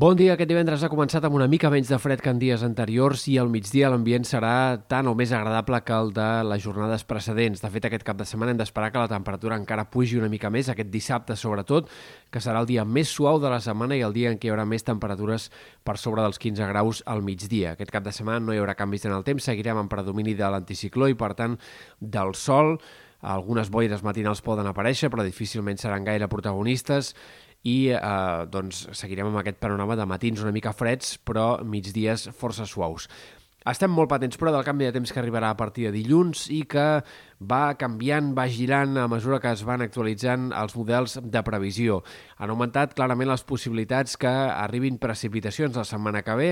Bon 0.00 0.16
dia. 0.16 0.32
Aquest 0.32 0.48
divendres 0.48 0.80
ha 0.80 0.88
començat 0.88 1.26
amb 1.26 1.34
una 1.36 1.44
mica 1.50 1.68
menys 1.68 1.90
de 1.92 1.96
fred 2.00 2.22
que 2.24 2.30
en 2.32 2.38
dies 2.40 2.62
anteriors 2.64 3.26
i 3.28 3.34
al 3.36 3.50
migdia 3.52 3.90
l'ambient 3.92 4.24
serà 4.24 4.78
tan 4.88 5.10
o 5.10 5.12
més 5.12 5.34
agradable 5.36 5.76
que 5.84 5.92
el 5.92 6.14
de 6.16 6.28
les 6.48 6.62
jornades 6.64 7.04
precedents. 7.04 7.60
De 7.60 7.68
fet, 7.74 7.84
aquest 7.84 8.06
cap 8.06 8.16
de 8.16 8.24
setmana 8.24 8.54
hem 8.54 8.62
d'esperar 8.62 8.88
que 8.94 9.02
la 9.02 9.10
temperatura 9.10 9.58
encara 9.60 9.84
pugi 9.92 10.16
una 10.16 10.30
mica 10.32 10.48
més, 10.48 10.70
aquest 10.72 10.88
dissabte 10.88 11.36
sobretot, 11.36 11.92
que 12.32 12.40
serà 12.40 12.62
el 12.64 12.70
dia 12.70 12.86
més 12.88 13.12
suau 13.12 13.42
de 13.44 13.52
la 13.52 13.60
setmana 13.60 13.98
i 13.98 14.00
el 14.06 14.16
dia 14.16 14.32
en 14.32 14.40
què 14.40 14.48
hi 14.48 14.54
haurà 14.54 14.64
més 14.64 14.88
temperatures 14.88 15.50
per 15.84 15.98
sobre 16.00 16.24
dels 16.24 16.40
15 16.40 16.70
graus 16.72 17.04
al 17.04 17.20
migdia. 17.20 17.76
Aquest 17.76 17.92
cap 17.92 18.08
de 18.08 18.16
setmana 18.16 18.40
no 18.40 18.56
hi 18.56 18.62
haurà 18.64 18.78
canvis 18.80 19.04
en 19.04 19.18
el 19.18 19.28
temps, 19.28 19.52
seguirem 19.52 19.84
en 19.84 19.92
predomini 19.92 20.32
de 20.32 20.48
l'anticicló 20.48 21.12
i, 21.12 21.20
per 21.26 21.34
tant, 21.36 21.60
del 22.00 22.32
sol. 22.40 22.78
Algunes 23.20 23.70
boires 23.70 24.04
matinals 24.06 24.40
poden 24.44 24.68
aparèixer, 24.70 25.10
però 25.12 25.24
difícilment 25.26 25.80
seran 25.80 26.06
gaire 26.06 26.28
protagonistes 26.28 27.14
i 27.68 27.90
eh, 27.92 28.46
doncs 28.48 28.86
seguirem 28.96 29.28
amb 29.28 29.42
aquest 29.42 29.60
panorama 29.60 29.98
de 29.98 30.08
matins 30.08 30.40
una 30.40 30.54
mica 30.54 30.72
freds 30.72 31.18
però 31.28 31.58
migdies 31.64 32.30
força 32.36 32.64
suaus. 32.64 33.08
Estem 33.68 33.92
molt 33.92 34.08
patents, 34.08 34.38
però, 34.40 34.48
del 34.54 34.64
canvi 34.64 34.86
de 34.86 34.92
temps 34.94 35.10
que 35.12 35.20
arribarà 35.20 35.50
a 35.52 35.56
partir 35.56 35.84
de 35.84 35.90
dilluns 35.92 36.46
i 36.48 36.62
que 36.64 37.02
va 37.44 37.74
canviant, 37.76 38.30
va 38.36 38.46
girant 38.48 38.96
a 38.96 39.04
mesura 39.08 39.36
que 39.40 39.50
es 39.52 39.64
van 39.68 39.84
actualitzant 39.84 40.46
els 40.56 40.72
models 40.78 41.18
de 41.20 41.42
previsió. 41.44 41.98
Han 42.40 42.54
augmentat 42.54 42.94
clarament 42.96 43.28
les 43.28 43.44
possibilitats 43.44 44.16
que 44.20 44.32
arribin 44.32 44.96
precipitacions 45.00 45.76
la 45.76 45.84
setmana 45.84 46.24
que 46.24 46.38
ve 46.40 46.48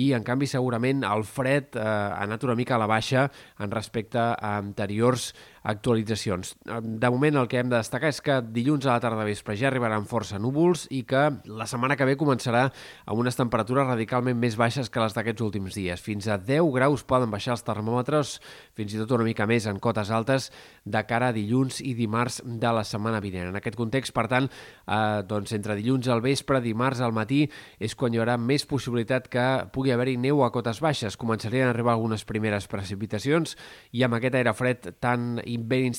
i, 0.00 0.14
en 0.16 0.24
canvi, 0.24 0.48
segurament 0.48 1.04
el 1.04 1.26
fred 1.28 1.76
eh, 1.76 1.84
ha 1.84 2.24
anat 2.24 2.48
una 2.48 2.56
mica 2.56 2.78
a 2.78 2.80
la 2.80 2.88
baixa 2.88 3.28
en 3.60 3.76
respecte 3.76 4.20
a 4.20 4.56
anteriors 4.56 5.34
actualitzacions. 5.66 6.54
De 6.64 7.10
moment 7.10 7.36
el 7.40 7.48
que 7.50 7.58
hem 7.58 7.70
de 7.70 7.76
destacar 7.80 8.12
és 8.12 8.20
que 8.22 8.38
dilluns 8.54 8.86
a 8.86 8.94
la 8.94 9.02
tarda 9.02 9.24
vespre 9.26 9.56
ja 9.58 9.66
arribaran 9.66 10.06
força 10.06 10.38
núvols 10.38 10.84
i 10.94 11.02
que 11.08 11.24
la 11.50 11.66
setmana 11.66 11.96
que 11.98 12.06
ve 12.06 12.14
començarà 12.18 12.68
amb 13.04 13.18
unes 13.18 13.34
temperatures 13.38 13.88
radicalment 13.88 14.38
més 14.38 14.54
baixes 14.58 14.90
que 14.92 15.02
les 15.02 15.16
d'aquests 15.16 15.42
últims 15.42 15.74
dies. 15.74 16.02
Fins 16.02 16.28
a 16.30 16.38
10 16.38 16.70
graus 16.76 17.02
poden 17.02 17.32
baixar 17.34 17.56
els 17.56 17.66
termòmetres, 17.66 18.36
fins 18.78 18.94
i 18.94 19.00
tot 19.00 19.16
una 19.18 19.26
mica 19.26 19.48
més 19.50 19.66
en 19.66 19.80
cotes 19.82 20.12
altes 20.14 20.52
de 20.84 21.02
cara 21.08 21.32
a 21.32 21.34
dilluns 21.34 21.80
i 21.82 21.96
dimarts 21.98 22.38
de 22.46 22.72
la 22.72 22.86
setmana 22.86 23.20
vinent. 23.24 23.50
En 23.50 23.58
aquest 23.58 23.78
context, 23.78 24.14
per 24.14 24.28
tant, 24.30 24.46
eh, 24.46 25.22
doncs 25.26 25.52
entre 25.58 25.74
dilluns 25.74 26.06
al 26.06 26.22
vespre, 26.22 26.62
dimarts 26.62 27.02
al 27.02 27.16
matí, 27.16 27.42
és 27.80 27.94
quan 27.98 28.14
hi 28.14 28.22
haurà 28.22 28.38
més 28.38 28.66
possibilitat 28.66 29.26
que 29.28 29.46
pugui 29.74 29.90
haver-hi 29.90 30.16
neu 30.16 30.44
a 30.44 30.52
cotes 30.54 30.78
baixes. 30.80 31.18
Començarien 31.18 31.66
a 31.66 31.74
arribar 31.74 31.96
algunes 31.96 32.24
primeres 32.24 32.70
precipitacions 32.70 33.56
i 33.90 34.06
amb 34.06 34.14
aquest 34.14 34.38
aire 34.38 34.54
fred 34.54 34.92
tan 35.02 35.40
ben 35.58 35.94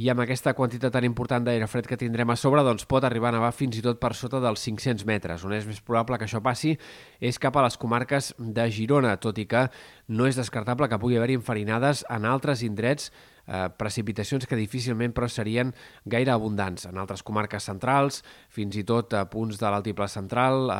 i 0.00 0.08
amb 0.08 0.22
aquesta 0.24 0.54
quantitat 0.56 0.94
tan 0.94 1.04
important 1.04 1.44
d'aire 1.44 1.66
fred 1.68 1.86
que 1.86 1.98
tindrem 2.00 2.30
a 2.32 2.36
sobre, 2.40 2.62
doncs 2.64 2.86
pot 2.88 3.04
arribar 3.04 3.28
a 3.28 3.36
nevar 3.36 3.50
fins 3.52 3.76
i 3.76 3.82
tot 3.84 4.00
per 4.00 4.14
sota 4.16 4.40
dels 4.40 4.62
500 4.64 5.04
metres. 5.08 5.44
On 5.44 5.52
és 5.52 5.66
més 5.68 5.82
probable 5.84 6.16
que 6.18 6.24
això 6.24 6.40
passi 6.42 6.72
és 7.20 7.38
cap 7.38 7.56
a 7.56 7.66
les 7.66 7.76
comarques 7.76 8.32
de 8.38 8.68
Girona, 8.72 9.18
tot 9.20 9.38
i 9.38 9.44
que 9.46 9.66
no 10.08 10.26
és 10.26 10.38
descartable 10.40 10.88
que 10.88 11.00
pugui 11.02 11.20
haver-hi 11.20 11.36
enfarinades 11.42 12.06
en 12.08 12.24
altres 12.24 12.64
indrets 12.64 13.12
eh, 13.46 13.68
precipitacions 13.78 14.46
que 14.46 14.58
difícilment 14.58 15.14
però 15.14 15.28
serien 15.30 15.72
gaire 16.04 16.32
abundants. 16.32 16.86
En 16.88 16.98
altres 16.98 17.22
comarques 17.26 17.68
centrals, 17.68 18.22
fins 18.52 18.76
i 18.76 18.84
tot 18.88 19.14
a 19.14 19.24
punts 19.30 19.60
de 19.60 19.68
l'altiple 19.70 20.08
central, 20.08 20.70
eh, 20.70 20.78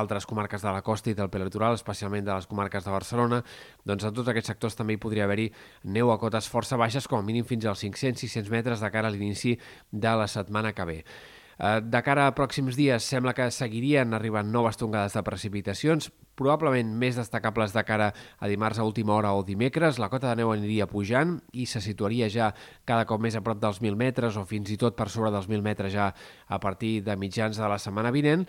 altres 0.00 0.26
comarques 0.26 0.62
de 0.62 0.72
la 0.72 0.82
costa 0.82 1.10
i 1.10 1.18
del 1.18 1.30
prelitoral, 1.30 1.74
especialment 1.74 2.24
de 2.24 2.34
les 2.34 2.48
comarques 2.50 2.84
de 2.84 2.94
Barcelona, 2.94 3.42
doncs 3.84 4.04
en 4.04 4.14
tots 4.14 4.28
aquests 4.32 4.52
sectors 4.54 4.76
també 4.76 4.94
hi 4.96 5.02
podria 5.02 5.24
haver-hi 5.28 5.50
neu 5.84 6.10
a 6.12 6.18
cotes 6.18 6.48
força 6.48 6.76
baixes, 6.80 7.08
com 7.08 7.18
a 7.18 7.26
mínim 7.26 7.44
fins 7.44 7.66
als 7.66 7.84
500-600 7.84 8.50
metres 8.50 8.80
de 8.80 8.90
cara 8.90 9.08
a 9.08 9.14
l'inici 9.14 9.58
de 9.90 10.18
la 10.18 10.28
setmana 10.28 10.72
que 10.72 10.84
ve. 10.84 11.00
Eh, 11.58 11.80
de 11.82 12.02
cara 12.02 12.26
a 12.26 12.34
pròxims 12.34 12.76
dies 12.78 13.06
sembla 13.06 13.34
que 13.36 13.50
seguirien 13.54 14.14
arribant 14.14 14.50
noves 14.50 14.78
tongades 14.80 15.14
de 15.14 15.22
precipitacions, 15.26 16.10
probablement 16.34 16.94
més 16.98 17.18
destacables 17.18 17.74
de 17.74 17.84
cara 17.86 18.10
a 18.38 18.50
dimarts 18.50 18.80
a 18.80 18.86
última 18.86 19.14
hora 19.14 19.34
o 19.34 19.44
dimecres. 19.46 20.00
La 20.02 20.10
cota 20.10 20.32
de 20.32 20.42
neu 20.42 20.52
aniria 20.52 20.88
pujant 20.90 21.38
i 21.52 21.66
se 21.70 21.82
situaria 21.84 22.30
ja 22.30 22.52
cada 22.84 23.06
cop 23.06 23.22
més 23.22 23.36
a 23.38 23.42
prop 23.44 23.60
dels 23.62 23.80
1.000 23.82 23.98
metres 23.98 24.38
o 24.40 24.46
fins 24.48 24.72
i 24.74 24.78
tot 24.80 24.98
per 24.98 25.08
sobre 25.08 25.30
dels 25.34 25.48
1.000 25.50 25.62
metres 25.62 25.94
ja 25.94 26.10
a 26.46 26.60
partir 26.60 27.00
de 27.06 27.16
mitjans 27.16 27.60
de 27.60 27.68
la 27.70 27.78
setmana 27.78 28.10
vinent. 28.14 28.48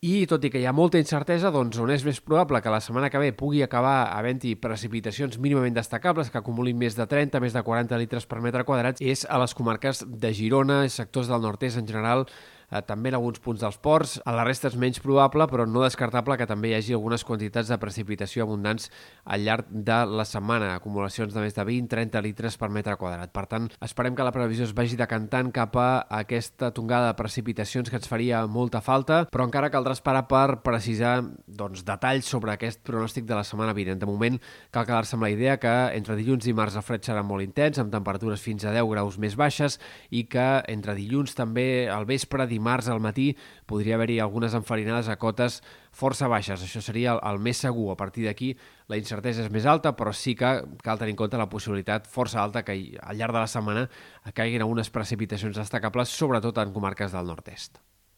I 0.00 0.24
tot 0.24 0.40
i 0.40 0.48
que 0.48 0.56
hi 0.56 0.64
ha 0.64 0.72
molta 0.72 0.96
incertesa, 0.96 1.50
doncs 1.52 1.76
on 1.76 1.90
és 1.92 2.00
més 2.08 2.22
probable 2.24 2.62
que 2.64 2.70
la 2.72 2.78
setmana 2.80 3.10
que 3.12 3.20
ve 3.20 3.34
pugui 3.36 3.58
acabar 3.60 4.06
havent-hi 4.16 4.54
precipitacions 4.56 5.36
mínimament 5.36 5.74
destacables 5.76 6.30
que 6.32 6.40
acumulin 6.40 6.78
més 6.80 6.96
de 6.96 7.04
30, 7.04 7.36
més 7.44 7.52
de 7.52 7.60
40 7.66 7.98
litres 8.00 8.24
per 8.24 8.38
metre 8.40 8.64
quadrat 8.64 9.02
és 9.04 9.26
a 9.28 9.36
les 9.42 9.52
comarques 9.52 10.00
de 10.08 10.30
Girona 10.32 10.86
sectors 10.88 11.28
del 11.28 11.44
nord-est 11.44 11.82
en 11.82 11.90
general 11.92 12.24
eh, 12.70 12.82
també 12.86 13.10
en 13.10 13.18
alguns 13.18 13.40
punts 13.42 13.60
dels 13.60 13.78
ports. 13.82 14.16
A 14.24 14.34
la 14.36 14.44
resta 14.46 14.70
és 14.70 14.78
menys 14.78 15.00
probable, 15.02 15.46
però 15.50 15.66
no 15.66 15.84
descartable 15.84 16.38
que 16.38 16.48
també 16.48 16.70
hi 16.70 16.76
hagi 16.78 16.96
algunes 16.96 17.24
quantitats 17.26 17.70
de 17.70 17.78
precipitació 17.82 18.46
abundants 18.46 18.90
al 19.24 19.44
llarg 19.44 19.68
de 19.70 19.98
la 20.10 20.26
setmana, 20.28 20.74
acumulacions 20.74 21.34
de 21.34 21.44
més 21.44 21.56
de 21.56 21.64
20-30 21.66 22.22
litres 22.24 22.58
per 22.60 22.70
metre 22.70 22.96
quadrat. 23.00 23.32
Per 23.34 23.46
tant, 23.50 23.68
esperem 23.84 24.16
que 24.16 24.26
la 24.26 24.34
previsió 24.34 24.66
es 24.68 24.74
vagi 24.76 24.98
decantant 24.98 25.52
cap 25.54 25.76
a 25.80 25.90
aquesta 26.20 26.70
tongada 26.76 27.10
de 27.10 27.18
precipitacions 27.18 27.90
que 27.90 27.98
ens 28.00 28.08
faria 28.10 28.44
molta 28.46 28.80
falta, 28.84 29.24
però 29.30 29.46
encara 29.48 29.70
caldrà 29.72 29.94
esperar 29.96 30.26
per 30.30 30.60
precisar 30.64 31.20
doncs, 31.46 31.84
detalls 31.86 32.28
sobre 32.30 32.54
aquest 32.54 32.82
pronòstic 32.86 33.26
de 33.28 33.36
la 33.38 33.44
setmana 33.46 33.74
vinent. 33.76 34.00
De 34.00 34.08
moment, 34.08 34.38
cal 34.70 34.86
quedar-se 34.86 35.16
amb 35.16 35.26
la 35.26 35.32
idea 35.32 35.58
que 35.60 35.74
entre 35.96 36.16
dilluns 36.18 36.46
i 36.46 36.54
març 36.56 36.78
el 36.78 36.86
fred 36.86 37.04
serà 37.06 37.24
molt 37.26 37.44
intens, 37.44 37.80
amb 37.80 37.92
temperatures 37.92 38.42
fins 38.42 38.64
a 38.64 38.74
10 38.74 38.88
graus 38.90 39.18
més 39.22 39.36
baixes, 39.38 39.78
i 40.10 40.24
que 40.30 40.48
entre 40.70 40.94
dilluns 40.98 41.34
també 41.38 41.88
al 41.90 42.06
vespre, 42.08 42.46
dimarts 42.60 42.88
al 42.92 43.00
matí 43.00 43.32
podria 43.66 43.96
haver-hi 43.96 44.20
algunes 44.20 44.54
enfarinades 44.54 45.08
a 45.08 45.16
cotes 45.18 45.60
força 45.90 46.28
baixes. 46.30 46.62
Això 46.62 46.82
seria 46.84 47.16
el, 47.16 47.22
el 47.32 47.40
més 47.42 47.64
segur. 47.64 47.90
A 47.92 47.98
partir 47.98 48.28
d'aquí 48.28 48.52
la 48.92 49.00
incertesa 49.00 49.46
és 49.46 49.52
més 49.52 49.66
alta, 49.66 49.96
però 49.96 50.12
sí 50.14 50.36
que 50.38 50.52
cal 50.84 51.00
tenir 51.00 51.16
en 51.16 51.22
compte 51.24 51.40
la 51.40 51.48
possibilitat 51.50 52.06
força 52.10 52.42
alta 52.44 52.62
que 52.66 52.76
al 53.00 53.16
llarg 53.16 53.34
de 53.34 53.40
la 53.40 53.50
setmana 53.50 53.86
caiguin 54.34 54.66
algunes 54.66 54.92
precipitacions 54.92 55.56
destacables, 55.56 56.12
sobretot 56.12 56.60
en 56.62 56.76
comarques 56.76 57.16
del 57.16 57.32
nord-est. 57.32 57.80